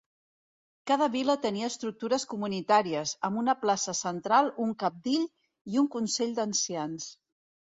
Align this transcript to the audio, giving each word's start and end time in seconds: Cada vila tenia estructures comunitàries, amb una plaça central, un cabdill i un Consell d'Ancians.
Cada 0.91 1.07
vila 1.15 1.35
tenia 1.43 1.67
estructures 1.71 2.25
comunitàries, 2.31 3.13
amb 3.29 3.41
una 3.43 3.55
plaça 3.67 3.95
central, 4.01 4.51
un 4.67 4.75
cabdill 4.85 5.29
i 5.75 5.81
un 5.83 5.91
Consell 5.99 6.35
d'Ancians. 6.41 7.07